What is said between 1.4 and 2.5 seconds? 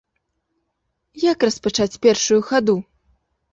распачаць першую